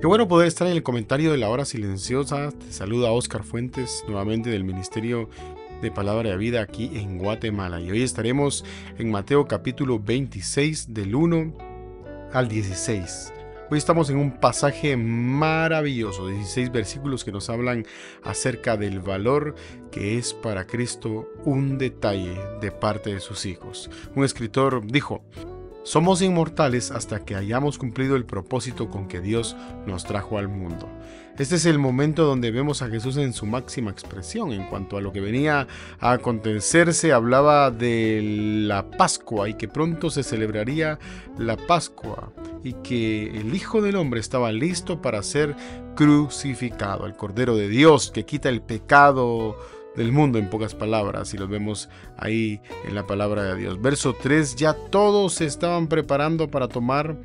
[0.00, 2.52] Qué bueno poder estar en el comentario de la hora silenciosa.
[2.52, 5.28] Te saluda Oscar Fuentes, nuevamente del Ministerio
[5.82, 7.82] de Palabra de Vida aquí en Guatemala.
[7.82, 8.64] Y hoy estaremos
[8.96, 11.54] en Mateo capítulo 26 del 1
[12.32, 13.34] al 16.
[13.70, 17.84] Hoy estamos en un pasaje maravilloso, 16 versículos que nos hablan
[18.24, 19.54] acerca del valor
[19.92, 23.90] que es para Cristo un detalle de parte de sus hijos.
[24.14, 25.22] Un escritor dijo,
[25.82, 29.56] somos inmortales hasta que hayamos cumplido el propósito con que Dios
[29.86, 30.88] nos trajo al mundo.
[31.38, 34.52] Este es el momento donde vemos a Jesús en su máxima expresión.
[34.52, 38.20] En cuanto a lo que venía a acontecerse, hablaba de
[38.66, 40.98] la Pascua y que pronto se celebraría
[41.38, 42.30] la Pascua
[42.62, 45.56] y que el Hijo del Hombre estaba listo para ser
[45.96, 49.56] crucificado, el Cordero de Dios que quita el pecado
[50.00, 53.80] del mundo en pocas palabras y lo vemos ahí en la palabra de Dios.
[53.82, 57.18] Verso 3, ya todos se estaban preparando para tomar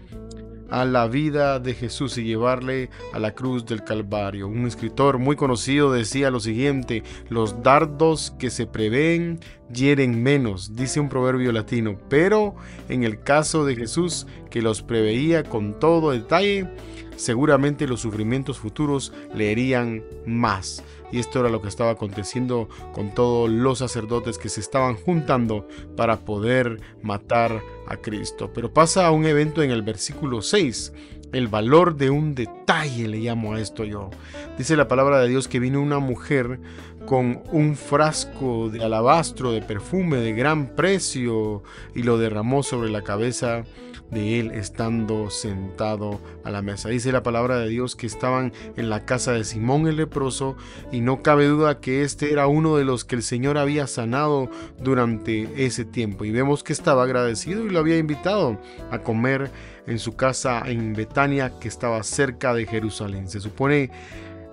[0.69, 4.49] a la vida de Jesús y llevarle a la cruz del Calvario.
[4.49, 9.39] Un escritor muy conocido decía lo siguiente, los dardos que se prevén
[9.73, 12.55] hieren menos, dice un proverbio latino, pero
[12.89, 16.67] en el caso de Jesús, que los preveía con todo detalle,
[17.15, 20.83] seguramente los sufrimientos futuros le herían más.
[21.11, 25.67] Y esto era lo que estaba aconteciendo con todos los sacerdotes que se estaban juntando
[25.95, 28.51] para poder matar a Cristo.
[28.53, 30.93] Pero pasa un evento en el versículo 6.
[31.31, 34.09] El valor de un detalle le llamo a esto yo.
[34.57, 36.59] Dice la palabra de Dios que vino una mujer
[37.05, 41.61] con un frasco de alabastro de perfume de gran precio
[41.93, 43.63] y lo derramó sobre la cabeza
[44.11, 46.89] de él estando sentado a la mesa.
[46.89, 50.55] Dice la palabra de Dios que estaban en la casa de Simón el leproso
[50.91, 54.49] y no cabe duda que este era uno de los que el Señor había sanado
[54.79, 56.25] durante ese tiempo.
[56.25, 58.59] Y vemos que estaba agradecido y lo había invitado
[58.91, 59.51] a comer
[59.87, 63.29] en su casa en Betania que estaba cerca de Jerusalén.
[63.29, 63.91] Se supone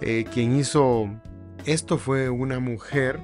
[0.00, 1.08] eh, quien hizo
[1.64, 3.20] esto fue una mujer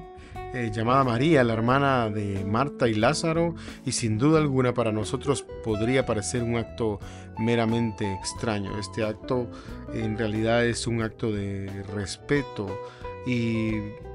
[0.55, 5.45] eh, llamada María, la hermana de Marta y Lázaro, y sin duda alguna para nosotros
[5.63, 7.01] podría parecer un acto
[7.39, 8.79] meramente extraño.
[8.79, 9.51] Este acto
[9.93, 12.67] en realidad es un acto de respeto
[13.27, 13.73] y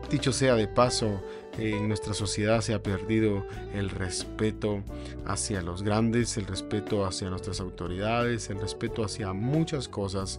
[0.10, 1.22] dicho sea de paso,
[1.58, 4.84] en nuestra sociedad se ha perdido el respeto
[5.26, 10.38] hacia los grandes, el respeto hacia nuestras autoridades, el respeto hacia muchas cosas.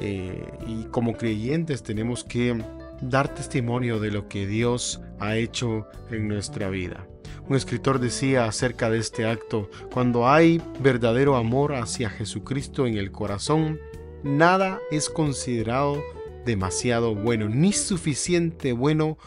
[0.00, 2.62] Eh, y como creyentes tenemos que
[3.00, 7.06] dar testimonio de lo que Dios ha hecho en nuestra vida.
[7.48, 13.10] Un escritor decía acerca de este acto, cuando hay verdadero amor hacia Jesucristo en el
[13.10, 13.80] corazón,
[14.22, 16.00] nada es considerado
[16.44, 19.18] demasiado bueno, ni suficiente bueno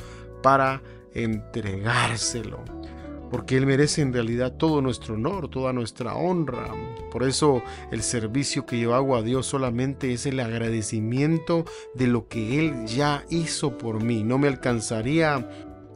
[0.42, 0.82] para
[1.14, 2.64] entregárselo
[3.34, 6.68] porque Él merece en realidad todo nuestro honor, toda nuestra honra.
[7.12, 11.66] Por eso el servicio que yo hago a Dios solamente es el agradecimiento
[11.96, 14.24] de lo que Él ya hizo por mí.
[14.24, 15.50] No me alcanzaría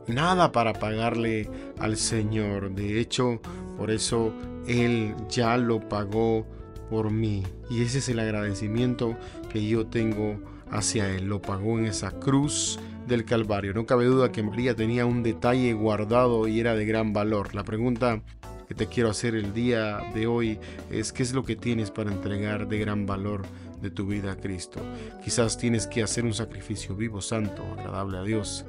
[0.08, 1.48] nada para pagarle
[1.78, 2.74] al Señor.
[2.74, 3.40] De hecho,
[3.78, 4.34] por eso
[4.66, 6.44] Él ya lo pagó
[6.90, 7.44] por mí.
[7.70, 9.16] Y ese es el agradecimiento
[9.54, 10.40] que yo tengo
[10.72, 11.26] hacia Él.
[11.26, 13.74] Lo pagó en esa cruz del Calvario.
[13.74, 17.56] No cabe duda que María tenía un detalle guardado y era de gran valor.
[17.56, 18.22] La pregunta
[18.68, 20.60] que te quiero hacer el día de hoy
[20.92, 23.44] es qué es lo que tienes para entregar de gran valor
[23.82, 24.82] de tu vida a Cristo.
[25.24, 28.66] Quizás tienes que hacer un sacrificio vivo, santo, agradable a Dios.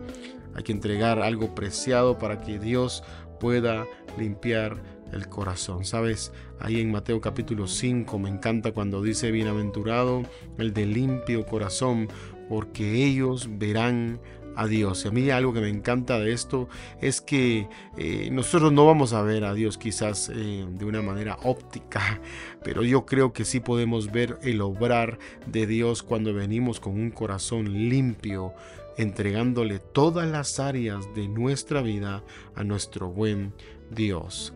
[0.54, 3.02] Hay que entregar algo preciado para que Dios
[3.40, 3.86] pueda
[4.18, 5.84] limpiar el corazón.
[5.84, 10.22] Sabes, ahí en Mateo capítulo 5 me encanta cuando dice, bienaventurado
[10.58, 12.08] el de limpio corazón,
[12.48, 14.20] porque ellos verán
[14.56, 15.04] a Dios.
[15.04, 16.68] Y a mí algo que me encanta de esto
[17.00, 21.38] es que eh, nosotros no vamos a ver a Dios quizás eh, de una manera
[21.42, 22.20] óptica,
[22.64, 27.10] pero yo creo que sí podemos ver el obrar de Dios cuando venimos con un
[27.10, 28.52] corazón limpio,
[28.96, 32.24] entregándole todas las áreas de nuestra vida
[32.54, 33.52] a nuestro buen
[33.90, 34.52] Dios.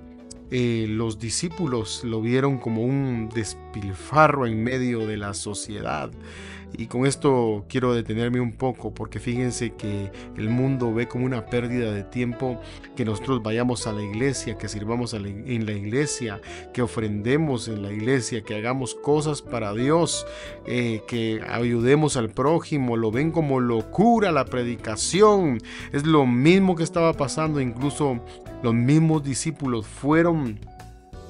[0.55, 6.11] Eh, los discípulos lo vieron como un despilfarro en medio de la sociedad
[6.77, 11.47] Y con esto quiero detenerme un poco porque fíjense que el mundo ve como una
[11.47, 12.61] pérdida de tiempo
[12.97, 16.41] que nosotros vayamos a la iglesia, que sirvamos en la iglesia,
[16.73, 20.27] que ofrendemos en la iglesia, que hagamos cosas para Dios,
[20.67, 25.59] eh, que ayudemos al prójimo, lo ven como locura la predicación.
[25.93, 28.21] Es lo mismo que estaba pasando, incluso
[28.63, 30.59] los mismos discípulos fueron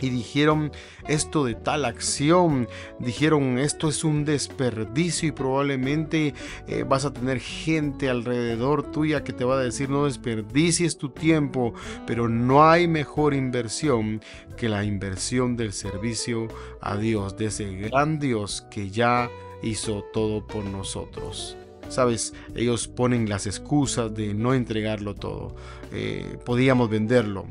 [0.03, 0.73] y dijeron
[1.09, 2.69] esto de tal acción,
[2.99, 6.35] dijeron esto es un desperdicio y probablemente
[6.67, 11.11] eh, vas a tener gente alrededor tuya que te va a decir no desperdicies tu
[11.11, 11.73] tiempo,
[12.07, 14.21] pero no hay mejor inversión
[14.57, 16.49] que la inversión del servicio
[16.81, 19.31] a Dios, de ese gran Dios que ya
[19.63, 21.57] hizo todo por nosotros.
[21.89, 25.55] Sabes, ellos ponen las excusas de no entregarlo todo.
[25.93, 27.45] Eh, podíamos venderlo,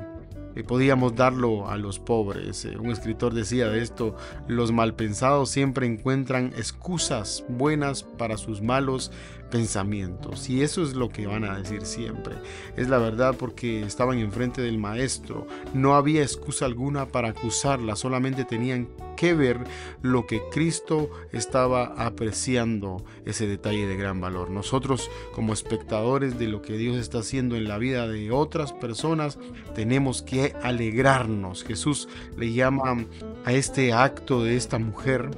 [0.55, 2.65] eh, podíamos darlo a los pobres.
[2.65, 4.15] Eh, un escritor decía de esto,
[4.47, 9.11] los malpensados siempre encuentran excusas buenas para sus malos
[9.51, 10.49] pensamientos.
[10.49, 12.35] Y eso es lo que van a decir siempre.
[12.75, 15.45] Es la verdad porque estaban enfrente del maestro.
[15.73, 19.59] No había excusa alguna para acusarla, solamente tenían que ver
[20.01, 24.49] lo que Cristo estaba apreciando, ese detalle de gran valor.
[24.49, 29.37] Nosotros como espectadores de lo que Dios está haciendo en la vida de otras personas,
[29.75, 31.63] tenemos que alegrarnos.
[31.63, 33.05] Jesús le llama
[33.45, 35.29] a este acto de esta mujer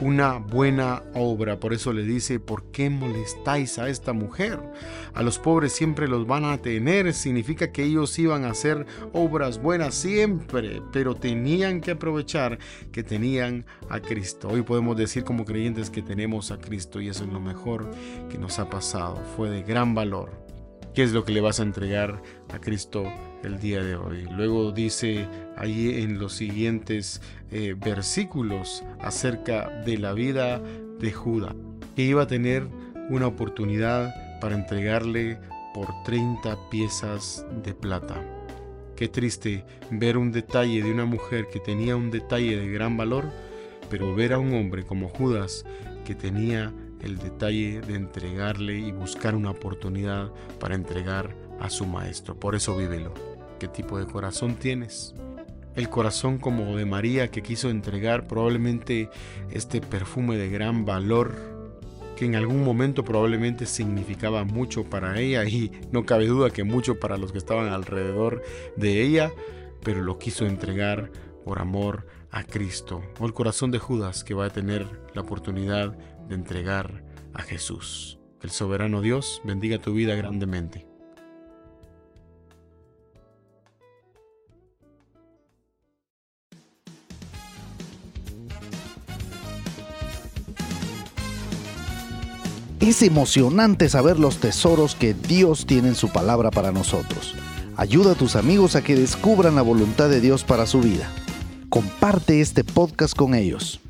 [0.00, 1.58] una buena obra.
[1.58, 4.60] Por eso le dice, ¿por qué molestáis a esta mujer?
[5.14, 7.12] A los pobres siempre los van a tener.
[7.12, 12.58] Significa que ellos iban a hacer obras buenas siempre, pero tenían que aprovechar
[12.92, 14.48] que tenían a Cristo.
[14.48, 17.90] Hoy podemos decir como creyentes que tenemos a Cristo y eso es lo mejor
[18.30, 19.20] que nos ha pasado.
[19.36, 20.47] Fue de gran valor.
[20.98, 22.20] ¿Qué es lo que le vas a entregar
[22.52, 23.04] a Cristo
[23.44, 24.26] el día de hoy?
[24.36, 27.22] Luego dice ahí en los siguientes
[27.52, 30.60] eh, versículos acerca de la vida
[30.98, 31.54] de Judá,
[31.94, 32.66] que iba a tener
[33.10, 35.38] una oportunidad para entregarle
[35.72, 38.20] por 30 piezas de plata.
[38.96, 43.30] Qué triste ver un detalle de una mujer que tenía un detalle de gran valor,
[43.88, 45.64] pero ver a un hombre como Judas
[46.04, 52.38] que tenía el detalle de entregarle y buscar una oportunidad para entregar a su maestro.
[52.38, 53.12] Por eso vívelo.
[53.58, 55.14] ¿Qué tipo de corazón tienes?
[55.74, 59.10] El corazón como de María que quiso entregar probablemente
[59.50, 61.58] este perfume de gran valor
[62.16, 66.98] que en algún momento probablemente significaba mucho para ella y no cabe duda que mucho
[66.98, 68.42] para los que estaban alrededor
[68.74, 69.30] de ella,
[69.84, 71.12] pero lo quiso entregar
[71.48, 73.02] por amor a Cristo.
[73.18, 75.96] O el corazón de Judas que va a tener la oportunidad
[76.28, 77.02] de entregar
[77.32, 78.18] a Jesús.
[78.42, 80.86] El soberano Dios bendiga tu vida grandemente.
[92.80, 97.34] Es emocionante saber los tesoros que Dios tiene en su palabra para nosotros.
[97.78, 101.10] Ayuda a tus amigos a que descubran la voluntad de Dios para su vida.
[101.68, 103.80] Comparte este podcast con ellos.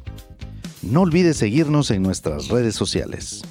[0.83, 3.45] No olvides seguirnos en nuestras redes sociales.